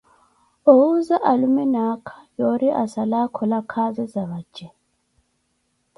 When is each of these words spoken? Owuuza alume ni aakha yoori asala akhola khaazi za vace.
Owuuza 0.69 1.15
alume 1.31 1.63
ni 1.71 1.79
aakha 1.91 2.19
yoori 2.37 2.69
asala 2.83 3.15
akhola 3.25 3.59
khaazi 3.71 4.05
za 4.13 4.23
vace. 4.31 4.67